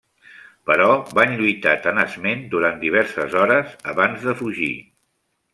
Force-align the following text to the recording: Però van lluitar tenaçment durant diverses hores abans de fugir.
Però 0.69 0.87
van 1.19 1.35
lluitar 1.41 1.75
tenaçment 1.83 2.43
durant 2.55 2.81
diverses 2.87 3.39
hores 3.43 3.79
abans 3.95 4.29
de 4.31 4.39
fugir. 4.45 4.75